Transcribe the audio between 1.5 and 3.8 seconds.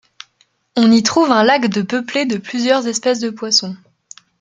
de peuplé de plusieurs espèces de poissons.